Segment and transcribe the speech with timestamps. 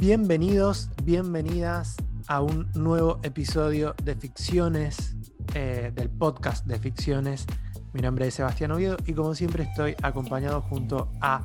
[0.00, 1.96] Bienvenidos, bienvenidas
[2.28, 5.16] a un nuevo episodio de Ficciones,
[5.56, 7.46] eh, del podcast de Ficciones.
[7.92, 11.44] Mi nombre es Sebastián Oviedo y como siempre estoy acompañado junto a,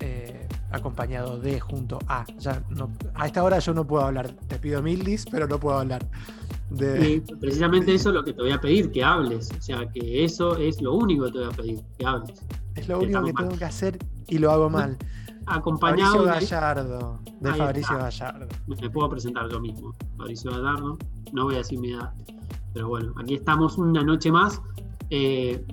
[0.00, 4.56] eh, acompañado de, junto a, ya no, a esta hora yo no puedo hablar, te
[4.56, 6.08] pido mil dis, pero no puedo hablar.
[6.70, 7.16] De...
[7.16, 9.50] Y precisamente eso es lo que te voy a pedir, que hables.
[9.58, 12.40] O sea, que eso es lo único que te voy a pedir, que hables.
[12.76, 14.96] Es lo único que tengo que hacer y lo hago mal.
[15.46, 17.96] Acompañado Fabricio Gallardo, de Ahí Fabricio.
[17.98, 18.46] Gallardo.
[18.66, 20.98] Me puedo presentar yo mismo, Fabricio Gallardo.
[21.32, 22.12] No voy a decir mi edad.
[22.72, 24.60] Pero bueno, aquí estamos una noche más.
[25.10, 25.64] eh,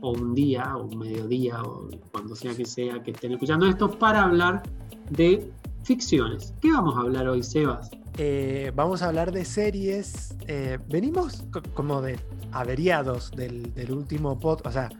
[0.00, 3.90] o un día, o un mediodía, o cuando sea que sea que estén escuchando esto,
[3.98, 4.62] para hablar
[5.10, 5.50] de
[5.82, 6.52] ficciones.
[6.60, 7.90] ¿Qué vamos a hablar hoy, Sebas?
[8.18, 10.36] Eh, vamos a hablar de series.
[10.46, 12.18] eh, venimos co- como de
[12.52, 14.66] averiados del, del último podcast.
[14.66, 14.90] O sea,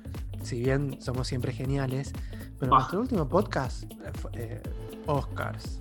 [0.42, 2.12] si bien somos siempre geniales,
[2.64, 2.78] pero Ah.
[2.78, 4.62] nuestro último podcast eh, fue, eh,
[5.06, 5.80] Oscars.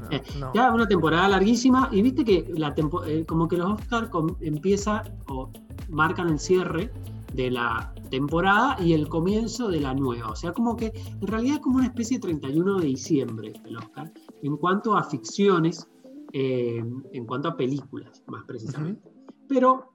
[0.00, 0.52] No, Eh, no.
[0.54, 4.08] Ya una temporada larguísima y viste que la tempo- eh, como que los Oscars
[4.40, 5.50] empieza o
[5.88, 6.92] marcan el cierre
[7.34, 10.30] de la temporada y el comienzo de la nueva.
[10.30, 13.76] O sea, como que en realidad es como una especie de 31 de diciembre el
[13.76, 14.12] Oscar
[14.42, 15.88] en cuanto a ficciones,
[16.32, 19.02] eh, en cuanto a películas, más precisamente.
[19.48, 19.92] Pero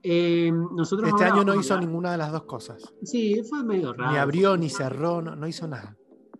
[0.71, 2.91] nosotros Este año no hizo hablar- ninguna de las dos cosas.
[3.03, 4.11] Sí, fue medio raro.
[4.11, 5.95] Ni abrió, ni cerró, no, no hizo nada.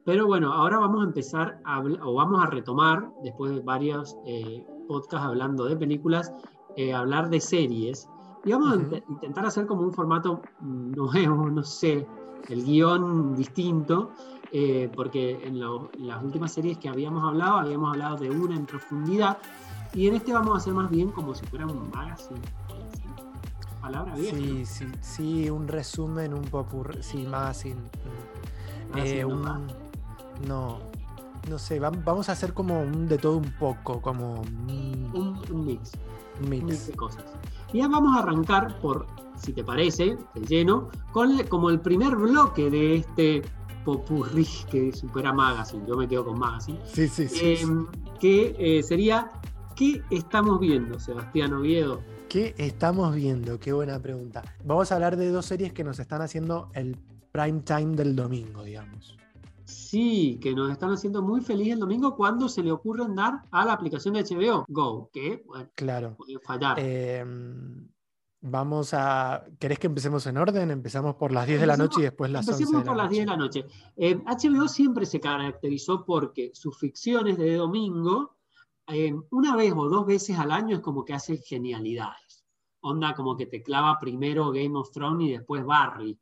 [0.06, 4.66] Pero bueno, ahora vamos a empezar a o vamos a retomar, después de varios eh,
[4.88, 6.34] podcasts hablando de películas,
[6.76, 8.08] eh, hablar de series.
[8.44, 8.86] Y vamos a Ujú.
[8.96, 12.06] int- intentar hacer como un formato mm, nuevo, no sé,
[12.50, 14.12] el guion distinto,
[14.52, 18.56] eh, porque en, lo- en las últimas series que habíamos hablado, habíamos hablado de una
[18.56, 19.38] en profundidad,
[19.94, 22.42] y en este vamos a hacer más bien como si fuera un magazine.
[23.80, 24.36] Palabra vieja.
[24.38, 27.76] Sí, sí, sí, un resumen, un popurrí, sí, magazine.
[27.80, 28.92] mm.
[28.92, 29.34] Magazine, Eh, ¿no?
[29.36, 29.83] un-
[30.48, 30.80] no,
[31.50, 35.14] no sé, vam- vamos a hacer como un de todo un poco, como un mix.
[36.42, 36.88] un mix mix.
[36.88, 37.24] de cosas.
[37.72, 39.08] Y ya vamos a arrancar por,
[39.38, 43.42] si te parece, de lleno, con le- como el primer bloque de este
[43.86, 45.84] popurrí que supera Magazine.
[45.88, 46.80] Yo me quedo con Magazine.
[46.86, 47.40] Sí, sí, sí.
[47.42, 47.66] Eh, sí.
[48.20, 49.30] que eh, sería,
[49.76, 52.02] ¿qué estamos viendo, Sebastián Oviedo?
[52.30, 53.60] ¿Qué estamos viendo?
[53.60, 54.42] Qué buena pregunta.
[54.64, 56.98] Vamos a hablar de dos series que nos están haciendo el
[57.32, 59.18] prime time del domingo, digamos.
[59.66, 63.66] Sí, que nos están haciendo muy feliz el domingo cuando se le ocurren dar a
[63.66, 66.16] la aplicación de HBO Go, que, bueno, Claro.
[66.18, 66.78] puede fallar.
[66.80, 67.24] Eh,
[68.42, 69.46] vamos a.
[69.60, 70.70] ¿Querés que empecemos en orden?
[70.72, 73.06] Empezamos por las 10 de la noche y después las 11 Empecemos la por las
[73.06, 73.16] noche.
[73.16, 73.66] 10 de la noche.
[73.96, 78.36] Eh, HBO siempre se caracterizó porque sus ficciones de domingo,
[78.88, 82.44] eh, una vez o dos veces al año, es como que hace genialidades.
[82.82, 86.20] Onda como que te clava primero Game of Thrones y después Barry.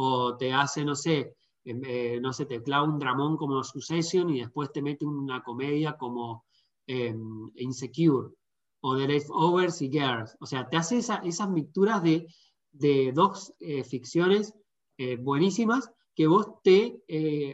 [0.00, 1.34] O te hace, no sé, em,
[1.64, 5.96] eh, no sé, te clava un dramón como Succession y después te mete una comedia
[5.96, 6.44] como
[6.86, 8.30] em, Insecure.
[8.80, 10.36] O The Leftovers y Girls.
[10.40, 12.26] O sea, te hace esa- esas mixturas de,
[12.72, 14.54] de dos eh, ficciones
[14.98, 17.02] eh, buenísimas que vos te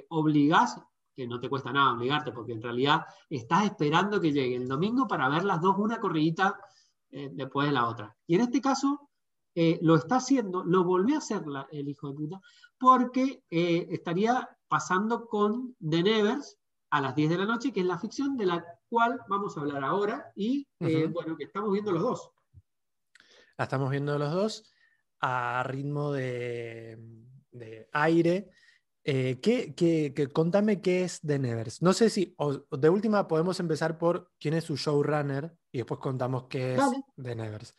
[0.09, 0.81] obligás,
[1.15, 5.07] que no te cuesta nada obligarte, porque en realidad estás esperando que llegue el domingo
[5.07, 6.59] para ver las dos, una corridita
[7.11, 8.17] después de la otra.
[8.27, 9.11] Y en este caso
[9.55, 12.41] eh, lo está haciendo, lo volvió a hacer la- el hijo de puta,
[12.79, 16.59] porque eh, estaría pasando con The Nevers
[16.91, 19.61] a las 10 de la noche, que es la ficción de la cual vamos a
[19.61, 22.31] hablar ahora y eh, bueno, que estamos viendo los dos.
[23.57, 24.73] La estamos viendo los dos
[25.21, 26.99] a ritmo de,
[27.53, 28.51] de aire.
[29.07, 31.83] Eh, ¿qué- qué- qué- contame qué es The Nevers.
[31.83, 36.01] No sé si, o de última podemos empezar por quién es su showrunner y después
[36.01, 37.05] contamos qué es Dale.
[37.23, 37.77] The Nevers.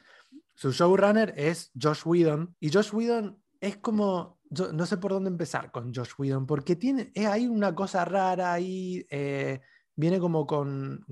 [0.55, 5.71] Su showrunner es Josh Whedon y Josh Whedon es como, no sé por dónde empezar
[5.71, 9.59] con Josh Whedon porque tiene, hay una cosa rara ahí, eh,
[9.95, 11.05] viene como con,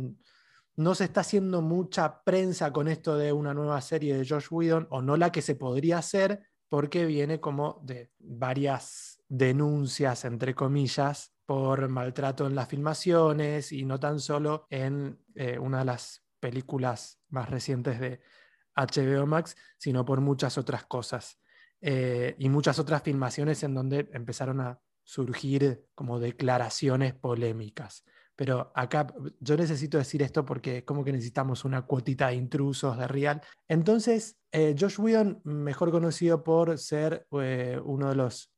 [0.75, 4.87] no se está haciendo mucha prensa con esto de una nueva serie de Josh Whedon,
[4.89, 11.33] o no la que se podría hacer, porque viene como de varias denuncias, entre comillas,
[11.45, 17.19] por maltrato en las filmaciones y no tan solo en eh, una de las películas
[17.29, 18.21] más recientes de
[18.75, 21.39] HBO Max, sino por muchas otras cosas.
[21.81, 28.05] Eh, y muchas otras filmaciones en donde empezaron a surgir como declaraciones polémicas.
[28.35, 29.07] Pero acá
[29.39, 33.41] yo necesito decir esto porque como que necesitamos una cuotita de intrusos de Real.
[33.67, 38.49] Entonces, eh, Josh Whedon, mejor conocido por ser eh, uno de los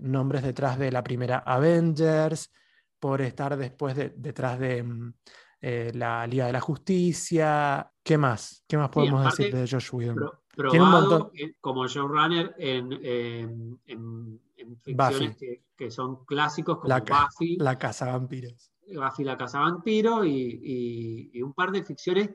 [0.00, 2.50] nombres detrás de la primera Avengers,
[2.98, 5.14] por estar después de- detrás de mm,
[5.60, 7.92] eh, la Liga de la Justicia.
[8.02, 8.64] ¿Qué más?
[8.66, 10.16] ¿Qué más podemos aparte, decir de Josh Whedon?
[10.16, 11.30] Pro- Tiene un probado montón.
[11.34, 17.56] en- como showrunner en, en, en- en ficciones que, que son clásicos como La Buffy,
[17.56, 18.72] La Casa Vampiros.
[18.92, 22.30] Buffy la Casa Vampiro y, un par de ficciones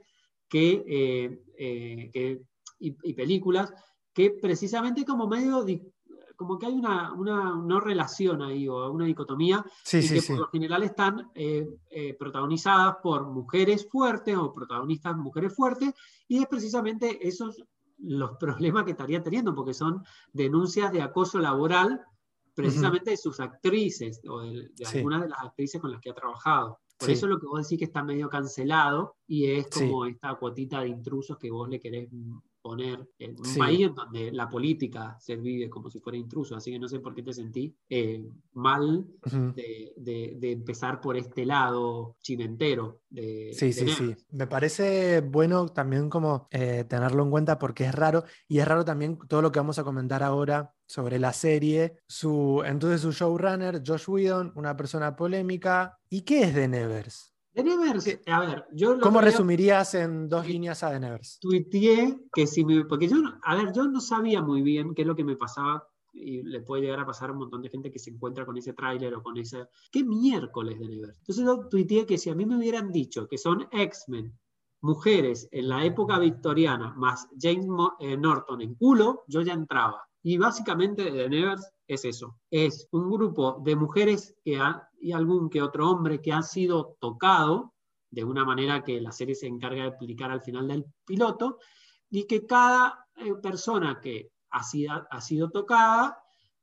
[0.47, 2.41] que, eh, eh,
[2.79, 3.73] y, películas
[4.13, 5.65] que precisamente como medio,
[6.35, 10.83] como que hay una, no relación ahí o una dicotomía y que por lo general
[10.83, 11.67] están eh,
[12.19, 15.93] protagonizadas por mujeres fuertes o protagonistas mujeres fuertes
[16.27, 17.63] y es precisamente esos
[17.99, 20.03] los problemas que estaría teniendo porque son
[20.33, 22.01] denuncias de acoso laboral
[22.53, 26.79] precisamente de sus actrices o de, algunas de las actrices con las que ha trabajado.
[26.97, 30.81] Por eso lo que vos decís que está medio cancelado y es como esta cuotita
[30.81, 32.09] de intrusos que vos le querés
[32.65, 36.71] poner en un país en donde la política se vive como si fuera intruso, así
[36.71, 39.05] que no sé por qué te sentí eh, mal
[39.53, 43.01] de, empezar por este lado chimentero.
[43.07, 44.15] De, sí, sí, sí.
[44.31, 48.83] Me parece bueno también como eh, tenerlo en cuenta porque es raro y es raro
[48.83, 51.99] también todo lo que vamos a comentar ahora sobre la serie.
[52.07, 55.99] Su, entonces su showrunner, Josh Whedon, una persona polémica.
[56.09, 57.34] ¿Y qué es The Nevers?
[57.55, 61.39] The Nevers, a ver, yo ¿Cómo resumirías en dos líneas a The Nevers?
[61.39, 62.83] Tuiteé que si me.
[62.83, 65.87] Porque yo, a ver, yo no sabía muy bien qué es lo que me pasaba
[66.11, 68.57] y le puede llegar a pasar a un montón de gente que se encuentra con
[68.57, 69.67] ese tráiler o con ese...
[69.89, 71.17] ¿Qué miércoles de Nevers?
[71.19, 74.37] Entonces yo tuiteé que si a mí me hubieran dicho que son X-Men,
[74.81, 77.67] mujeres en la época victoriana, más James
[77.99, 80.05] eh, Norton en culo, yo ya entraba.
[80.27, 84.59] Y básicamente The Nevers es eso, es un grupo de mujeres que
[84.99, 87.75] y algún que otro hombre que ha sido tocado
[88.09, 91.59] de una manera que la serie se encarga de explicar al final del piloto,
[92.09, 96.17] y que cada eh, persona que ha sido, ha sido tocada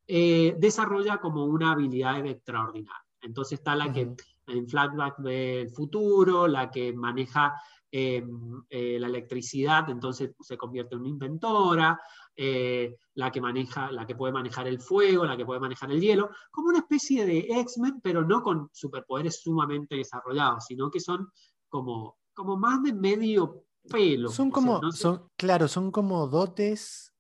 [0.09, 3.07] eh, desarrolla como una habilidad extraordinaria.
[3.21, 4.13] Entonces está la que
[4.49, 7.55] en flashback del futuro, la que maneja
[7.93, 12.01] em, eh, la electricidad, entonces se convierte en una inventora,
[12.37, 16.01] eh, la, que maneja, la que puede manejar el fuego, la que puede manejar el
[16.01, 21.29] hielo, como una especie de X-Men, pero no con superpoderes sumamente desarrollados, sino que son
[21.69, 24.31] como, como más de medio pelo.
[24.31, 27.13] Son como, son, claro, son como dotes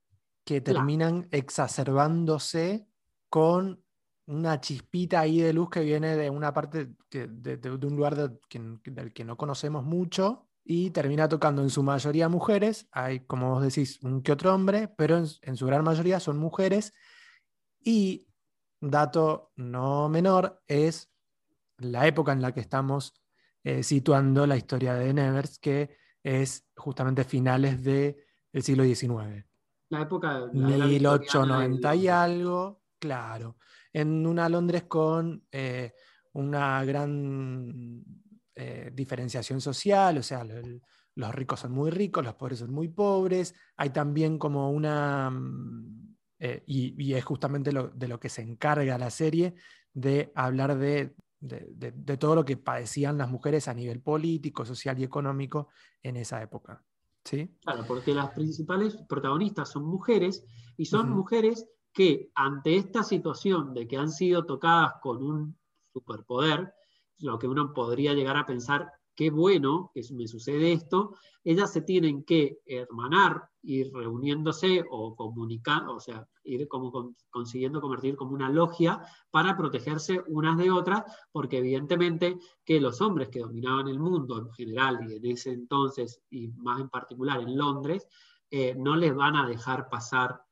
[0.44, 2.88] que terminan exacerbándose
[3.28, 3.84] con
[4.26, 9.24] una chispita ahí de luz que viene de una parte de, un lugar del que
[9.24, 14.22] no conocemos mucho y termina tocando en su mayoría mujeres, hay como vos decís un
[14.22, 16.92] que otro hombre, pero en, su gran mayoría son mujeres
[17.80, 18.28] y
[18.80, 21.10] dato no menor es
[21.78, 23.14] la época en la que estamos
[23.64, 28.16] eh, situando la historia de Nevers, que es justamente finales del
[28.60, 29.44] siglo XIX.
[29.88, 30.48] La época...
[30.52, 33.56] La 1890 y algo, claro.
[33.92, 35.92] En una Londres con eh,
[36.32, 38.04] una gran
[38.54, 40.44] eh, diferenciación social, o sea,
[41.14, 46.16] los ricos son muy ricos, los pobres son muy pobres, hay también como una, mm,
[46.38, 49.54] eh, y, es justamente de lo que se encarga la serie,
[49.94, 55.04] de hablar de, de, todo lo que padecían las mujeres a nivel político, social y
[55.04, 55.68] económico
[56.02, 56.82] en esa época.
[57.24, 57.56] ¿Sí?
[57.62, 60.44] Claro, porque las principales protagonistas son mujeres
[60.76, 65.58] y son mujeres que ante esta situación de que han sido tocadas con un
[65.92, 66.74] superpoder,
[67.22, 71.14] lo que uno podría llegar a pensar, qué bueno que me sucede esto,
[71.44, 78.16] ellas se tienen que hermanar, ir reuniéndose o comunicar, o sea, ir como consiguiendo convertir
[78.16, 83.88] como una logia para protegerse unas de otras, porque evidentemente que los hombres que dominaban
[83.88, 88.06] el mundo en general y en ese entonces, y más en particular en Londres,
[88.50, 90.42] eh, no les van a dejar pasar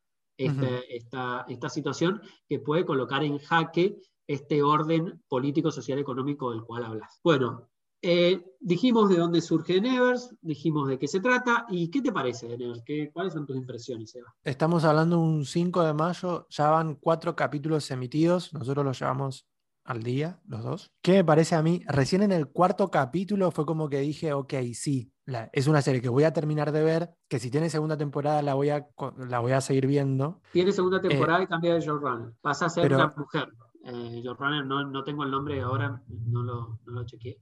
[0.88, 4.00] esta, esta, situación que puede colocar en jaque
[4.30, 7.18] este orden político, social, económico del cual hablas.
[7.24, 7.68] Bueno,
[8.00, 12.46] eh, dijimos de dónde surge Nevers, dijimos de qué se trata, y ¿qué te parece
[12.46, 12.84] de Nevers?
[13.12, 14.32] ¿Cuáles son tus impresiones, Eva?
[14.44, 19.48] Estamos hablando un 5 de mayo, ya van cuatro capítulos emitidos, nosotros los llevamos
[19.84, 20.92] al día, los dos.
[21.02, 21.82] ¿Qué me parece a mí?
[21.88, 25.12] Recién en el cuarto capítulo fue como que dije, ok, sí,
[25.52, 28.54] es una serie que voy a terminar de ver, que si tiene segunda temporada la
[28.54, 28.86] voy a,
[29.28, 30.40] la voy a seguir viendo.
[30.52, 32.32] Tiene segunda temporada eh, y cambia de showrunner.
[32.40, 33.48] Pasa a ser una mujer
[33.84, 37.40] eh, Runner, no, no, tengo el nombre ahora, no lo, no lo chequeé,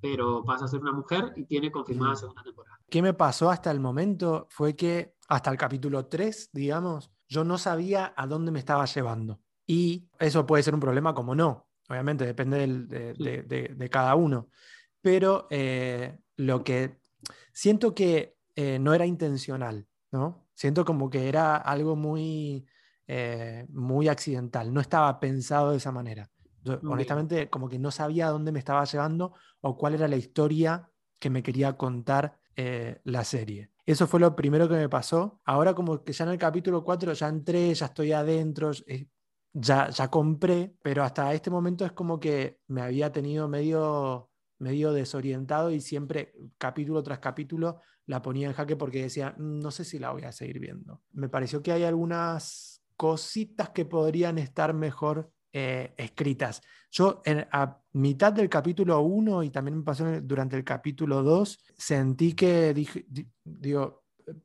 [0.00, 2.78] pero pasa a ser una mujer y tiene confirmada segunda temporada.
[2.88, 4.46] ¿Qué me pasó hasta el momento?
[4.50, 9.40] Fue que hasta el capítulo 3, digamos, yo no sabía a dónde me estaba llevando.
[9.66, 14.48] Y eso puede ser un problema como no, obviamente, depende de, cada uno.
[15.00, 16.98] Pero eh, lo que
[17.52, 20.48] siento que eh, no era intencional, ¿no?
[20.54, 22.66] Siento como que era algo muy
[23.12, 26.30] eh, muy accidental, no estaba pensado de esa manera.
[26.84, 30.88] honestamente, como que no sabía dónde me estaba llevando o cuál era la historia
[31.18, 33.72] que me quería contar eh, la serie.
[33.84, 35.40] Eso fue lo primero que me pasó.
[35.44, 38.70] Ahora como que ya en el capítulo 4 ya entré, ya estoy adentro,
[39.54, 44.92] ya, ya compré, pero hasta este momento es como que me había tenido medio, medio
[44.92, 49.84] desorientado y siempre, capítulo tras capítulo, la ponía en jaque porque decía, "Mm, no sé
[49.84, 51.02] si la voy a seguir viendo.
[51.10, 56.60] Me pareció que hay algunas cositas que podrían estar mejor eh, escritas.
[56.90, 61.58] Yo en, a mitad del capítulo 1 y también me pasó durante el capítulo 2,
[61.78, 64.02] sentí que dije, di- digo,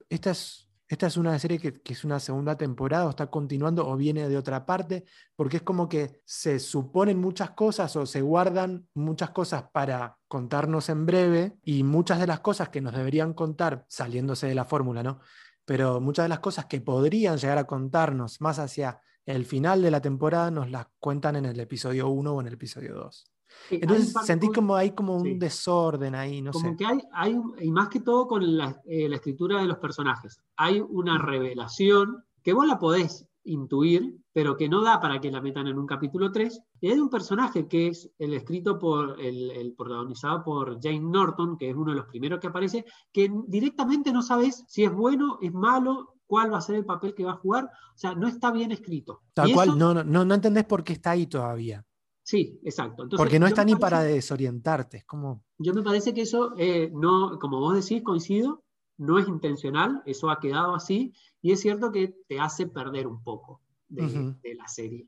[0.08, 3.86] esta es, esta es una serie que, que es una segunda temporada o está continuando
[3.86, 5.04] o viene de otra parte,
[5.36, 10.88] porque es como que se suponen muchas cosas o se guardan muchas cosas para contarnos
[10.88, 15.04] en breve y muchas de las cosas que nos deberían contar, saliéndose de la fórmula,
[15.04, 15.20] ¿no?
[15.66, 19.90] Pero muchas de las cosas que podrían llegar a contarnos más hacia el final de
[19.92, 23.26] la temporada nos las cuentan en el episodio 1 o en el episodio 2.
[23.70, 25.34] Sí, hay Entonces un par de sentí cosas- como hay como un sí.
[25.40, 26.76] desorden ahí, no como sé.
[26.78, 30.40] que hay, hay y más que todo con la, eh, la escritura de los personajes,
[30.58, 35.42] hay una revelación que vos la podés intuir, pero que no da para que la
[35.42, 36.62] metan en un capítulo 3.
[36.82, 41.58] Y hay un personaje que es el escrito por, el, el protagonizado por Jane Norton,
[41.58, 45.38] que es uno de los primeros que aparece, que directamente no sabes si es bueno,
[45.42, 47.66] es malo, cuál va a ser el papel que va a jugar.
[47.66, 49.22] O sea, no está bien escrito.
[49.34, 51.86] Tal Y cual, eso- no, no, no, no entendés por qué está ahí todavía.
[52.24, 53.04] Sí, exacto.
[53.04, 54.98] Entonces, Porque no está ni para desorientarte.
[54.98, 55.44] Es como.
[55.60, 58.64] Yo me parece que eso, eh, no, como vos decís, coincido,
[58.98, 63.22] no es intencional, eso ha quedado así, y es cierto que te hace perder un
[63.24, 65.08] poco de, la serie.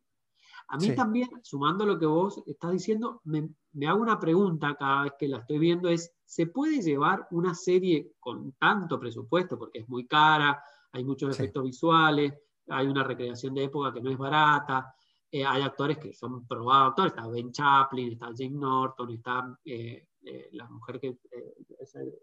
[0.69, 0.95] A mí Sí.
[0.95, 5.27] también, sumando lo que vos estás diciendo, me, me hago una pregunta cada vez que
[5.29, 9.57] la estoy viendo, es, ¿se puede llevar una serie con tanto presupuesto?
[9.57, 11.41] Porque es muy cara, hay muchos Sí.
[11.43, 12.33] efectos visuales,
[12.67, 14.93] hay una recreación de época que no es barata,
[15.31, 20.07] eh, hay actores que son probados actores, está Ben Chaplin, está Jane Norton, está eh,
[20.27, 21.53] eh, la mujer que eh,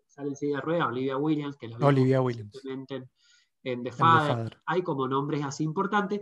[0.09, 2.61] sale en silla de ruedas, Olivia Williams, que la Olivia Williams.
[2.65, 2.87] en,
[3.63, 4.37] en The The Father.
[4.37, 4.63] Father.
[4.67, 6.21] Hay como nombres así importantes.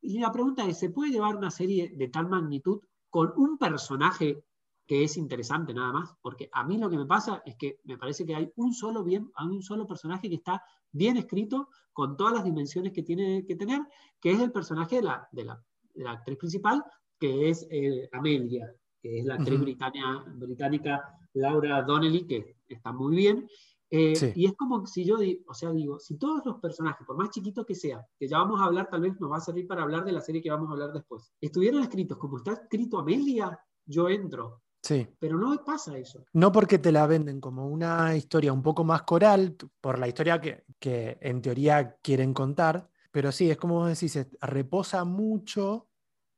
[0.00, 4.44] Y la pregunta es, ¿se puede llevar una serie de tal magnitud con un personaje
[4.86, 6.16] que es interesante nada más?
[6.20, 9.04] Porque a mí lo que me pasa es que me parece que hay un solo,
[9.04, 13.46] bien, hay un solo personaje que está bien escrito, con todas las dimensiones que tiene
[13.46, 13.80] que tener,
[14.20, 15.64] que es el personaje de la, de la,
[15.94, 16.84] de la actriz principal,
[17.18, 23.16] que es eh, Amelia, que es la actriz británica, británica Laura Donnelly, que está muy
[23.16, 23.48] bien.
[23.90, 24.32] Eh, Sí.
[24.34, 27.66] Y es como si yo, o sea, digo, si todos los personajes, por más chiquitos
[27.66, 30.04] que sean, que ya vamos a hablar, tal vez nos va a servir para hablar
[30.04, 34.08] de la serie que vamos a hablar después, estuvieran escritos como está escrito Amelia, yo
[34.08, 34.62] entro.
[34.82, 35.06] Sí.
[35.18, 36.24] Pero no pasa eso.
[36.32, 40.40] No porque te la venden como una historia un poco más coral, por la historia
[40.40, 45.88] que, que en teoría quieren contar, pero sí, es como vos decís, reposa mucho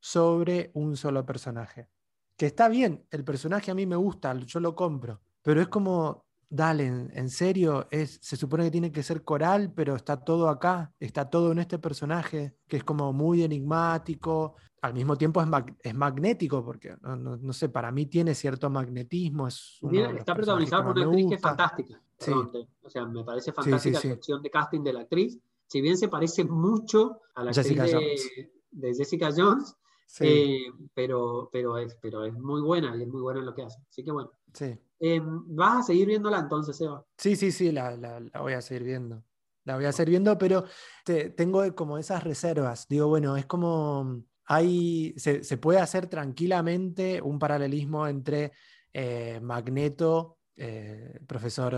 [0.00, 1.88] sobre un solo personaje.
[2.36, 6.24] Que está bien, el personaje a mí me gusta, yo lo compro, pero es como,
[6.48, 10.48] dale, en, en serio, es, se supone que tiene que ser coral, pero está todo
[10.48, 15.46] acá, está todo en este personaje, que es como muy enigmático, al mismo tiempo es,
[15.46, 19.46] mag- es magnético, porque no, no- no sé, para mí tiene cierto magnetismo.
[19.48, 19.78] Es
[20.18, 22.02] está protagonizado por una actriz que es fantástica.
[22.18, 22.32] Sí.
[22.82, 24.08] O sea, me parece fantástica sí.
[24.08, 25.38] la opción de casting de la actriz.
[25.66, 27.76] Si bien se parece mucho a la actriz
[28.70, 29.74] de Jessica Jones,
[30.06, 33.54] Sí, eh, pero, pero, es, pero es muy buena y es muy buena en lo
[33.54, 33.80] que hace.
[33.88, 34.30] Así que bueno.
[34.52, 34.78] sí.
[35.00, 37.04] Eh, ¿Vas a seguir viéndola entonces, Eva?
[37.18, 39.24] Sí, sí, sí, la, la- la voy a seguir viendo.
[39.64, 40.64] La voy a seguir viendo, pero
[41.04, 42.86] te- tengo como esas reservas.
[42.88, 48.52] Digo, bueno, es como hay, se, se puede hacer tranquilamente un paralelismo entre
[48.92, 51.74] eh, Magneto, eh, profesor,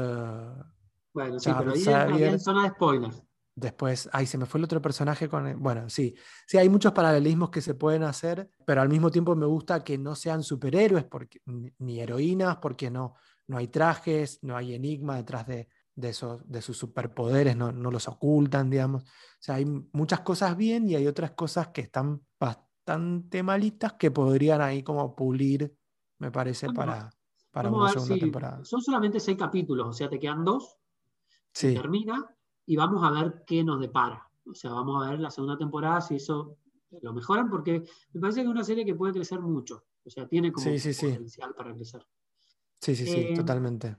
[1.12, 3.23] Bueno, sí, pero ahí en zona de spoilers.
[3.57, 6.15] Después, ay, se me fue el otro personaje con, el- bueno, sí,
[6.47, 9.99] sí, hay muchos paralelismos que se pueden hacer, pero al mismo tiempo me gusta que
[9.99, 11.41] no sean superhéroes porque,
[11.79, 13.15] ni, heroínas, porque no,
[13.49, 17.91] no hay trajes, no hay enigma detrás de, de, esos, de sus superpoderes, no, no
[17.91, 19.03] los ocultan, digamos.
[19.05, 19.07] O
[19.41, 24.61] sea, hay muchas cosas bien y hay otras cosas que están bastante malitas que podrían
[24.61, 25.75] ahí como pulir,
[26.19, 27.11] me parece, para,
[27.51, 28.59] para una segunda si temporada.
[28.63, 30.77] son solamente seis capítulos, o sea, te quedan dos,
[31.55, 32.36] Sí, termina
[32.67, 34.29] y vamos a ver qué nos depara.
[34.45, 36.59] O sea, vamos a ver la segunda temporada si eso
[37.03, 37.83] lo mejoran, porque
[38.13, 39.85] me parece que es una serie que puede crecer mucho.
[40.05, 41.07] O sea, tiene como Sí, sí, sí.
[41.09, 42.07] potencial para crecer.
[42.81, 43.97] sí, sí, sí, Eh, totalmente.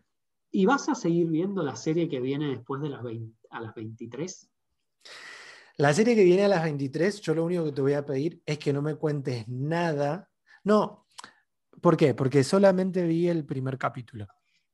[0.51, 3.75] ¿Y vas a seguir viendo la serie que viene después de las 20 a las
[3.75, 4.49] 23?
[5.77, 8.41] La serie que viene a las 23, yo lo único que te voy a pedir
[8.45, 10.29] es que no me cuentes nada.
[10.63, 11.05] No,
[11.81, 12.13] ¿por qué?
[12.15, 14.25] Porque solamente vi el primer capítulo,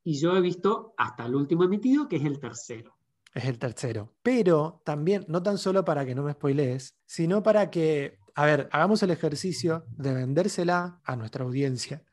[0.03, 2.95] Y yo he visto hasta el último emitido, que es el tercero.
[3.33, 4.13] Es el tercero.
[4.21, 8.69] Pero también, no tan solo para que no me spoilees, sino para que, a ver,
[8.71, 12.03] hagamos el ejercicio de vendérsela a nuestra audiencia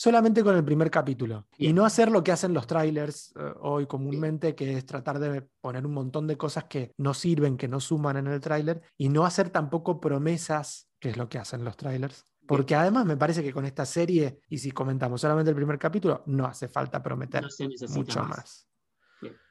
[0.00, 1.46] solamente con el primer capítulo.
[1.58, 5.42] Y no hacer lo que hacen los trailers eh, hoy comúnmente, que es tratar de
[5.60, 9.10] poner un montón de cosas que no sirven, que no suman en el tráiler, y
[9.10, 12.24] no hacer tampoco promesas que es lo que hacen los trailers.
[12.46, 16.22] Porque además me parece que con esta serie, y si comentamos solamente el primer capítulo,
[16.24, 17.46] no hace falta prometer
[17.90, 18.69] mucho más.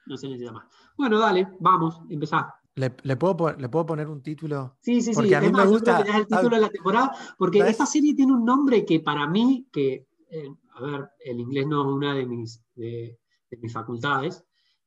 [0.10, 0.66] No se necesita más.
[0.98, 2.54] Bueno, dale, vamos, empezá.
[2.76, 4.78] ¿Le, puedo, ¿Le puedo poner un título?
[4.82, 5.34] Sí, sí, sí.
[5.34, 6.02] A mí me gusta.
[6.02, 10.08] el título de la temporada, porque esta serie tiene un nombre que para mí, que,
[10.30, 13.20] eh, a ver, el inglés no es una de mis, de,
[13.62, 14.46] mis facultades,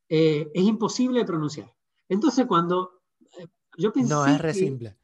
[0.09, 1.73] eh, es imposible de pronunciar.
[2.09, 3.02] Entonces, cuando
[3.38, 4.14] eh, yo pensé.
[4.14, 4.97] No, es re simple.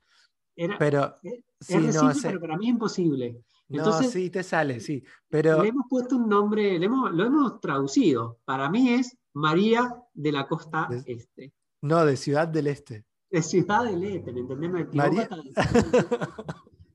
[0.79, 3.45] pero, es re simple, pero para mí es imposible.
[3.69, 5.05] Entonces, no, sí, te sale, sí.
[5.29, 5.63] Pero...
[5.63, 8.39] Le hemos puesto un nombre, lo hemos traducido.
[8.47, 11.55] Para mí es María de la Costa Este.
[11.81, 13.05] No, de Ciudad del Este.
[13.31, 14.71] De Ciudad del Este, ¿me entendés?
[14.93, 15.29] María...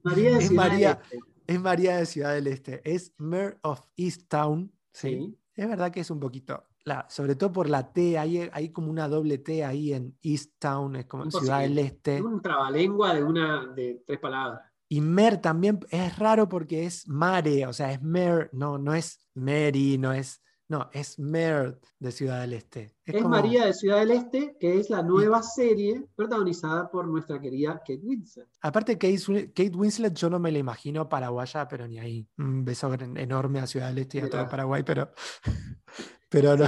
[0.03, 1.19] María de es Ciudad María, del Este.
[1.47, 2.81] Es María de Ciudad del Este.
[2.83, 4.73] Es Mayor of East Town.
[4.91, 5.39] Sí.
[5.55, 6.65] Es verdad que es un poquito.
[6.83, 10.55] La, sobre todo por la T, hay, hay como una doble T ahí en East
[10.59, 12.17] Town, es como Ciudad del Este.
[12.17, 14.59] Es un trabalengua de una de tres palabras.
[14.89, 19.25] Y Mer también es raro porque es Mare, o sea, es Mer, no, no es
[19.33, 22.95] Mary, no es no, es Mare de Ciudad del Este.
[23.05, 27.77] Es, María de Ciudad del Este, que es la nueva serie protagonizada por nuestra querida
[27.77, 28.47] Kate Winslet.
[28.59, 32.27] Aparte, Kate, Winslet yo no me la imagino paraguaya, pero ni ahí.
[32.39, 35.11] Un beso enorme a Ciudad del Este y a todo Paraguay, pero,
[36.29, 36.65] pero no,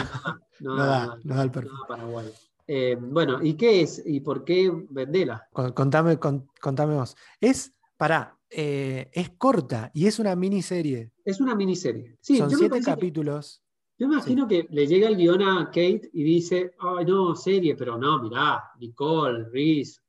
[0.59, 1.71] no, da, no da el perfil.
[1.87, 2.31] Paraguay.
[2.67, 4.03] Eh, bueno, ¿y qué es?
[4.05, 5.47] ¿Y por qué Vendela?
[5.51, 7.15] Contame, contame vos.
[7.41, 11.11] Es, para eh, es corta y es una miniserie.
[11.23, 12.17] Es una miniserie.
[12.21, 13.64] Sí, Son siete capítulos.
[13.97, 17.97] Yo imagino que le llega el guion a Kate y dice, ay no, serie, pero
[17.97, 20.01] no, mirá, Nicole, Reese,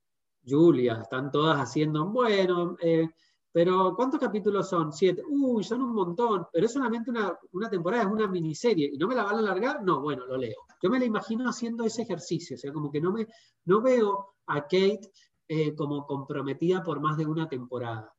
[0.45, 3.09] Julia, están todas haciendo, bueno, eh,
[3.53, 4.93] pero ¿cuántos capítulos son?
[4.93, 5.23] Siete.
[5.29, 9.07] Uy, son un montón, pero es solamente una, una, temporada, es una miniserie, ¿y no
[9.07, 9.83] me la van a alargar?
[9.85, 10.59] No, bueno, lo leo.
[10.83, 13.29] Yo me la imagino haciendo ese ejercicio, o sea, como que no, me,
[13.67, 15.13] no veo a Kate
[15.49, 18.16] eh, como comprometida por más de una temporada.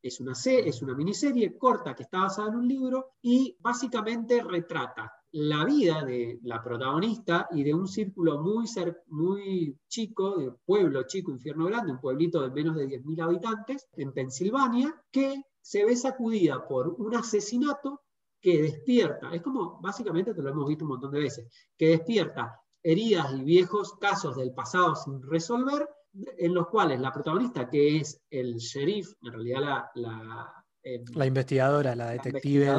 [0.00, 5.12] Es una, es una miniserie corta que está basada en un libro y básicamente retrata
[5.32, 8.66] la vida de la protagonista y de un círculo muy,
[9.08, 14.12] muy chico, de pueblo chico, infierno grande, un pueblito de menos de 10.000 habitantes en
[14.12, 18.02] Pensilvania, que se ve sacudida por un asesinato
[18.40, 22.60] que despierta, es como básicamente te lo hemos visto un montón de veces, que despierta
[22.82, 28.20] heridas y viejos casos del pasado sin resolver en los cuales la protagonista, que es
[28.30, 32.72] el sheriff, en realidad la, la, em, investigadora, la detective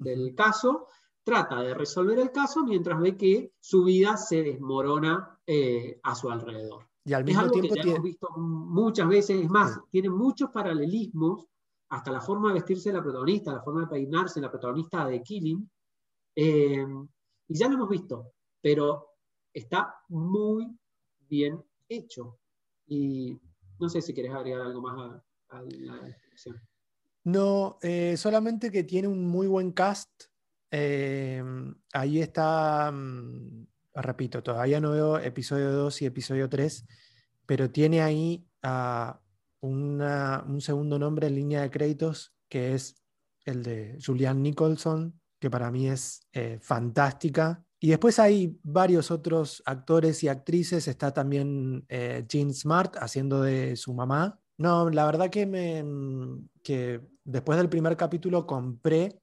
[0.00, 0.88] del, caso,
[1.22, 6.30] trata de resolver el caso mientras ve que su vida se desmorona eh, a su
[6.30, 6.88] alrededor.
[7.04, 11.46] Y al mismo es tiempo que hemos visto muchas veces, es más, tiene muchos paralelismos,
[11.90, 15.22] hasta la forma de vestirse de la protagonista, la forma de peinarse, la protagonista de
[15.22, 15.70] Killing,
[16.34, 17.08] em,
[17.48, 19.14] y ya lo hemos visto, pero
[19.54, 20.78] está muy
[21.28, 22.38] bien hecho.
[22.88, 23.38] Y
[23.78, 26.60] no sé si querés agregar algo más a, la descripción.
[27.24, 30.10] No, eh, solamente que tiene un muy buen cast.
[30.70, 31.42] Eh,
[31.92, 36.86] ahí está, mm, repito, todavía no veo episodio 2 y episodio 3,
[37.46, 38.44] pero tiene ahí
[39.60, 43.02] un segundo nombre en línea de créditos que es
[43.44, 47.64] el de Julianne Nicholson, que para mí es eh, fantástica.
[47.80, 50.88] Y después hay varios otros actores y actrices.
[50.88, 54.40] Está también eh, Jean Smart haciendo de su mamá.
[54.58, 59.20] No, la verdad que, me, mm, que después del primer capítulo compré.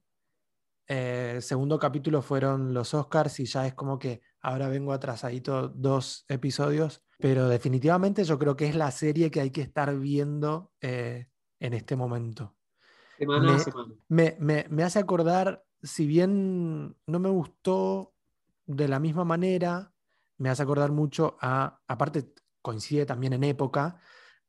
[0.88, 5.68] Eh, el segundo capítulo fueron los Oscars y ya es como que ahora vengo atrasadito
[5.68, 7.02] dos episodios.
[7.18, 11.28] Pero definitivamente yo creo que es la serie que hay que estar viendo eh,
[11.60, 12.56] en este momento.
[13.18, 13.94] Semana a semana.
[14.08, 18.15] Me, me, me hace acordar, si bien no me gustó
[18.66, 19.92] de la misma manera,
[20.38, 24.00] me hace acordar mucho a, aparte coincide también en época,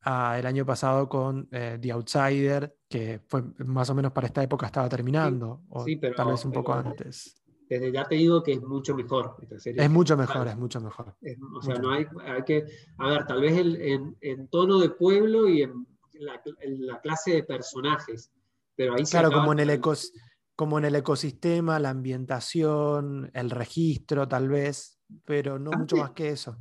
[0.02, 4.42] a el año pasado con eh, The Outsider, que fue más o menos para esta
[4.44, 7.44] época estaba terminando, o tal vez un poco antes.
[7.70, 9.36] Desde ya te digo que es mucho mejor.
[9.52, 11.16] es mucho mejor, es mucho mejor.
[11.56, 12.66] o sea, no hay, hay, que,
[12.98, 17.44] a ver, tal vez en, en, tono de pueblo y en la, la, clase de
[17.44, 18.32] personajes,
[18.76, 20.14] pero ahí Claro, como en el ecos
[20.58, 26.30] como en el ecosistema, la ambientación, el registro tal vez, pero no mucho más que
[26.30, 26.58] eso.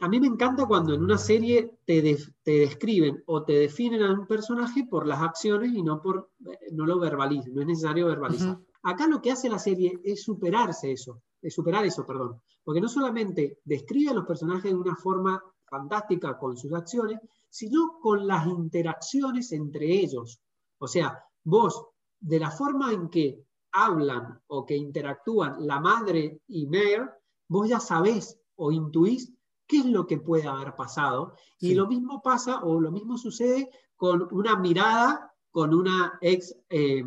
[0.00, 2.02] A mí me encanta cuando en una serie te,
[2.42, 6.32] te, describen o te definen a un personaje por las acciones y no, por,
[6.72, 8.58] no lo verbalizan, no es necesario verbalizar.
[8.82, 12.88] Acá lo que hace la serie es superarse eso, es superar eso, perdón, porque no
[12.88, 18.44] solamente describe a los personajes de una forma fantástica con sus acciones, sino con las
[18.44, 20.40] interacciones entre ellos.
[20.78, 21.86] O sea, vos
[22.26, 27.08] de la forma en que hablan o que interactúan la madre y Mare,
[27.46, 29.32] vos ya sabés o intuís
[29.64, 31.34] qué es lo que puede haber pasado.
[31.60, 37.02] Y lo mismo pasa o lo mismo sucede con una mirada con una ex, eh,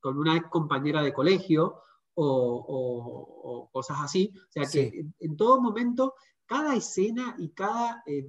[0.00, 1.82] con una ex compañera de colegio
[2.14, 4.32] o, cosas así.
[4.36, 6.14] O sea que en, todo momento,
[6.46, 8.24] cada escena y cada, eh,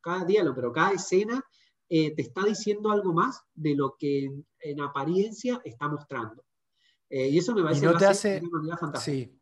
[0.00, 1.42] cada diálogo, pero cada escena
[1.88, 6.44] eh, te está diciendo algo más de lo que en, apariencia está mostrando.
[7.08, 8.42] y eso me parece no te hace,
[9.00, 9.32] Sí.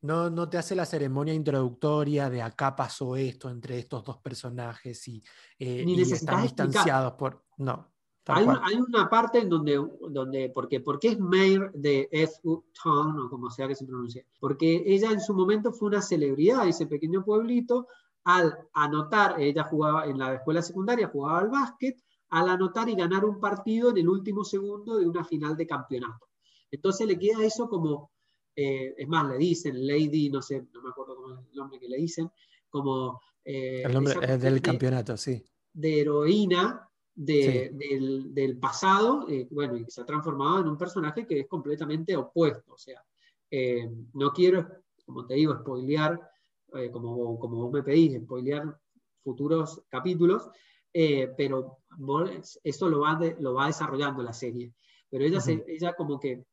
[0.00, 5.08] No, no, te hace la ceremonia introductoria de acá pasó esto entre estos dos personajes
[5.08, 5.24] y,
[5.58, 7.44] y están distanciados por.
[7.56, 7.92] No.
[8.28, 12.34] Hay, una parte en donde, donde porque, porque es mayor de F.
[12.82, 16.64] Town, o como sea que se pronuncie, porque ella en su momento fue una celebridad
[16.64, 17.86] de ese pequeño pueblito,
[18.24, 23.24] al anotar, ella jugaba en la escuela secundaria, jugaba al básquet, al anotar y ganar
[23.24, 26.28] un partido en el último segundo de una final de campeonato.
[26.70, 28.12] Entonces le queda eso como,
[28.54, 31.78] eh, es más, le dicen Lady, no sé, no me acuerdo cómo es el nombre
[31.78, 32.30] que le dicen,
[32.68, 33.20] como...
[33.44, 35.42] Eh, el nombre del campeonato, sí.
[35.72, 41.46] De heroína del, pasado, eh, bueno, y se ha transformado en un personaje que es
[41.48, 42.74] completamente opuesto.
[42.74, 43.02] O sea,
[43.50, 44.68] eh, no quiero,
[45.04, 46.20] como te digo, spoilear,
[46.74, 48.78] eh, como, como vos me pedís, spoilear
[49.22, 50.48] futuros capítulos,
[50.92, 51.78] pero
[52.64, 54.72] eso lo va, lo va desarrollando la serie.
[55.10, 56.44] Pero ella, ella como que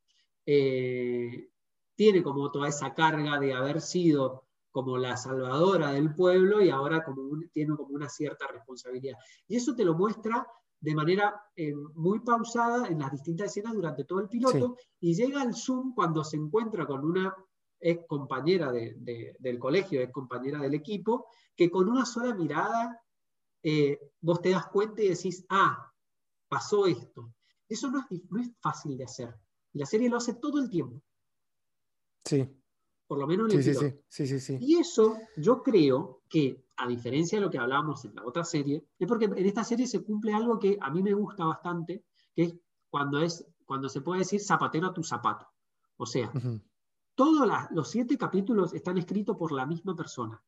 [1.96, 7.02] tiene como toda esa carga de haber sido como la salvadora del pueblo y ahora
[7.02, 9.16] como tiene como una cierta responsabilidad.
[9.48, 10.46] Y eso te lo muestra
[10.78, 15.40] de manera eh, muy pausada en las distintas escenas durante todo el piloto y llega
[15.40, 17.34] al Zoom cuando se encuentra con una
[17.80, 23.00] ex compañera del colegio, ex compañera del equipo, que con una sola mirada
[23.62, 25.92] eh, vos te das cuenta y decís, ah,
[26.48, 27.32] pasó esto.
[27.68, 29.34] Eso no es, no es fácil de hacer.
[29.72, 31.02] Y la serie lo hace todo el tiempo.
[32.24, 32.48] Sí
[33.06, 33.64] por lo menos en el
[34.08, 38.14] sí, sí, sí, Y eso yo creo que, a diferencia de lo que hablábamos en
[38.14, 41.14] la otra serie, es porque en esta serie se cumple algo que a mí me
[41.14, 42.54] gusta bastante, que es
[42.90, 45.46] cuando, es, cuando se puede decir zapatero a tu zapato.
[45.96, 46.32] O sea,
[47.16, 50.40] todos los siete capítulos están escritos por la misma persona.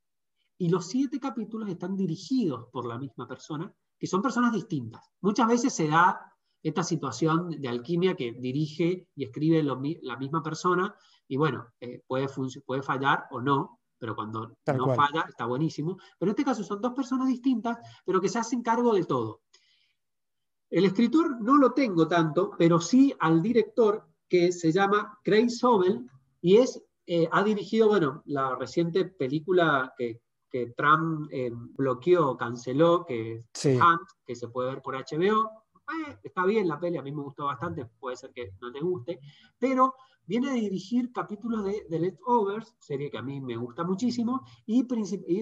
[0.59, 5.03] Y los siete capítulos están dirigidos por la misma persona, que son personas distintas.
[5.23, 6.21] Muchas veces se da
[6.63, 10.95] esta situación de alquimia que dirige y escribe la misma persona,
[11.27, 12.29] y bueno, eh, puede,
[12.67, 15.97] puede fallar o no, pero cuando no falla está buenísimo.
[16.19, 19.41] Pero en este caso son dos personas distintas, pero que se hacen cargo de todo.
[20.71, 26.07] El escritor no lo tengo tanto, pero sí al director que se llama Craig Sobel
[26.41, 30.21] y es, eh, ha dirigido, bueno, la reciente película que,
[30.51, 35.51] que Trump eh, bloqueó, canceló, que es Hunt, que se puede ver por HBO.
[36.23, 39.21] está bien la peli, a mí me gustó bastante, puede ser que no te guste,
[39.59, 39.95] pero
[40.29, 44.87] viene a dirigir capítulos de The Leftovers, serie que a mí me gusta muchísimo, y,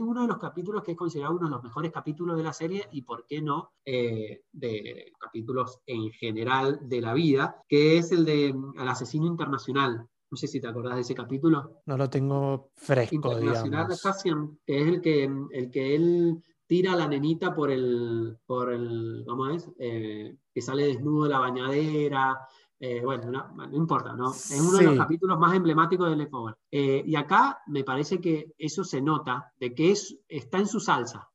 [0.00, 2.86] uno de los capítulos que es considerado uno de los mejores capítulos de la serie,
[2.92, 8.24] y por qué no, eh, de capítulos en general de la vida, que es el
[8.24, 10.08] de mm, El asesino internacional.
[10.30, 11.82] No sé si te acordás de ese capítulo.
[11.86, 14.22] No lo tengo fresco, Internacional digamos.
[14.64, 19.24] que es el que, el que él tira a la nenita por el, por el
[19.26, 19.70] ¿cómo es?
[19.78, 22.38] Eh, que sale desnudo de la bañadera,
[22.78, 24.32] eh, bueno, no, importa, ¿no?
[24.32, 26.56] Es uno de los capítulos más emblemáticos de Leftover.
[26.70, 30.80] Eh, y acá me parece que eso se nota, de que es, está en su
[30.80, 31.30] salsa.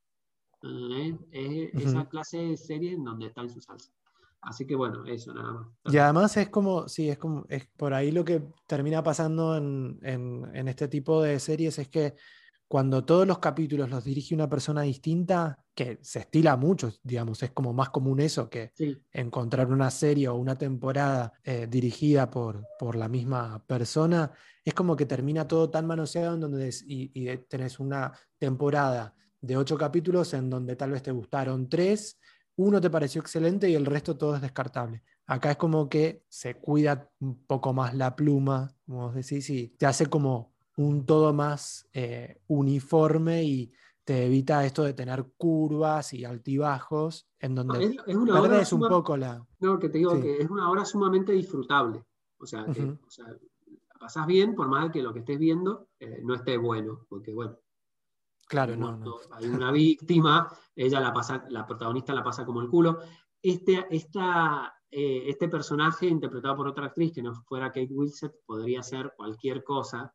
[1.31, 3.91] Es esa clase de serie en donde está en su salsa.
[4.41, 5.67] Así que bueno, eso nada más.
[5.93, 9.99] Y además es como, sí, es como, es por ahí lo que termina pasando en,
[10.01, 12.15] en este tipo de series es que
[12.71, 17.51] cuando todos los capítulos los dirige una persona distinta, que se estila mucho, digamos, es
[17.51, 18.71] como más común eso que
[19.11, 24.31] encontrar una serie o una temporada eh, dirigida por, por la misma persona,
[24.63, 27.09] es como que termina todo tan manoseado en donde y,
[27.49, 32.19] tenés una temporada de ocho capítulos en donde tal vez te gustaron tres,
[32.61, 35.03] uno te pareció excelente y el resto todo es descartable.
[35.27, 39.85] Acá es como que se cuida un poco más la pluma, como decís, y te
[39.85, 43.71] hace como un todo más eh, uniforme y
[44.03, 49.45] te evita esto de tener curvas y altibajos en donde es, es un poco la...
[49.59, 52.03] No, que te digo que es una hora sumamente disfrutable.
[52.39, 52.97] O sea, que,
[54.27, 57.57] bien por más que lo que estés viendo eh, no esté bueno, porque bueno.
[58.51, 59.15] Claro, no, no.
[59.31, 62.99] Hay una víctima, ella la pasa, la protagonista la pasa como el culo.
[63.41, 68.83] Este, esta, eh, este personaje interpretado por otra actriz que no fuera Kate Winslet podría
[68.83, 70.13] ser cualquier cosa,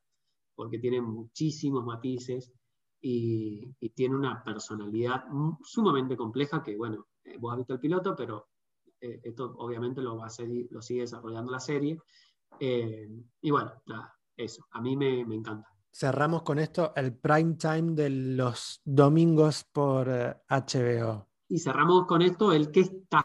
[0.54, 2.52] porque tiene muchísimos matices
[3.00, 5.24] y, tiene una personalidad
[5.62, 8.48] sumamente compleja que, bueno, eh, vos has visto el piloto, pero
[9.00, 11.98] eh, esto obviamente lo, va a seguir, lo sigue desarrollando la serie.
[12.60, 15.75] Y bueno, nada, eso, a mí me, me, encanta.
[15.98, 20.06] Cerramos con esto el prime time de los domingos por
[20.46, 21.26] HBO.
[21.48, 23.24] Y cerramos con esto el que está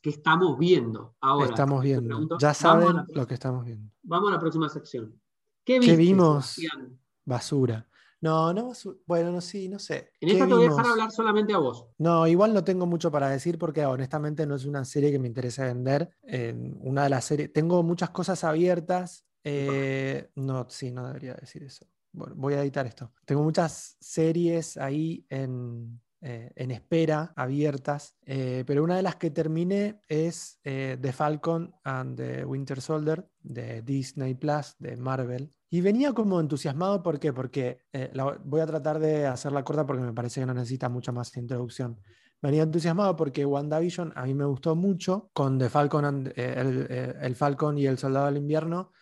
[0.00, 1.50] qué estamos viendo ahora.
[1.50, 2.08] Estamos viendo.
[2.08, 3.90] pregunto, Ya saben la- lo que estamos viendo.
[4.04, 5.20] Vamos a la próxima sección.
[5.66, 6.46] ¿Qué, ¿Qué vimos?
[6.46, 6.98] Sebastián?
[7.26, 7.86] Basura.
[8.22, 8.72] No, no,
[9.04, 10.12] bueno, no, sí, no sé.
[10.18, 11.88] En ¿Qué esta te voy a dejar hablar solamente a vos.
[11.98, 15.28] No, igual no tengo mucho para decir porque honestamente no es una serie que me
[15.28, 16.08] interese vender.
[16.22, 19.26] Eh, una de las series, tengo muchas cosas abiertas.
[19.44, 21.86] Eh, no, sí, no debería decir eso.
[22.12, 23.12] Bueno, voy a editar esto.
[23.24, 29.30] Tengo muchas series ahí en, eh, en espera, abiertas, eh, pero una de las que
[29.30, 35.52] terminé es eh, The Falcon and the Winter Soldier de Disney Plus, de Marvel.
[35.70, 37.32] Y venía como entusiasmado, ¿por qué?
[37.32, 40.90] Porque eh, la- voy a tratar de hacerla corta porque me parece que no necesita
[40.90, 41.98] mucha más introducción.
[42.42, 46.86] Venía entusiasmado porque WandaVision a mí me gustó mucho, con The Falcon, and- eh, el,
[46.90, 48.92] eh, el Falcon y el Soldado del Invierno.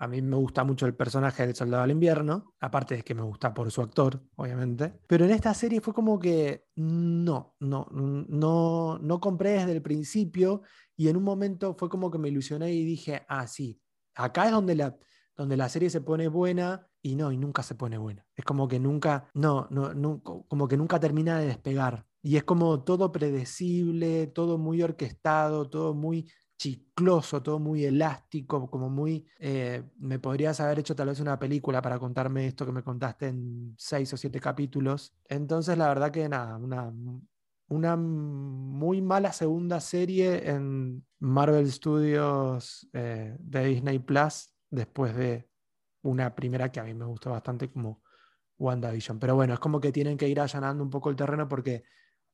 [0.00, 3.22] A mí me gusta mucho el personaje del Soldado del Invierno, aparte de que me
[3.22, 4.94] gusta por su actor, obviamente.
[5.08, 10.62] Pero en esta serie fue como que no, no, no, no compré desde el principio
[10.96, 13.80] y en un momento fue como que me ilusioné y dije, ah, sí,
[14.14, 14.96] acá es donde la,
[15.36, 18.24] donde la serie se pone buena y no, y nunca se pone buena.
[18.36, 22.06] Es como que nunca, no, no, no, co- como que nunca termina de despegar.
[22.22, 28.90] Y es como todo predecible, todo muy orquestado, todo muy chicloso, todo muy elástico, como
[28.90, 29.26] muy...
[29.38, 33.28] eh, me podrías haber hecho tal vez una película para contarme esto que me contaste
[33.28, 35.14] en seis o siete capítulos.
[35.28, 36.92] Entonces, la verdad que nada, una,
[37.68, 45.48] una muy mala segunda serie en Marvel Studios eh, de Disney Plus, después de
[46.02, 48.02] una primera que a mí me gustó bastante como
[48.58, 49.18] WandaVision.
[49.18, 51.84] Pero bueno, es como que tienen que ir allanando un poco el terreno porque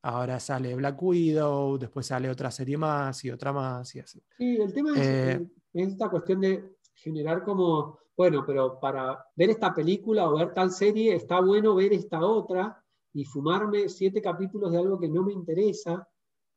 [0.04, 4.22] ahora sale Black Widow, después sale otra serie más y otra más y así.
[4.36, 9.24] Sí, el tema es, Eh, eh, es esta cuestión de generar como, bueno, pero para
[9.34, 12.82] ver esta película o ver tal serie está bueno ver esta otra
[13.14, 16.06] y fumarme siete capítulos de algo que no me interesa,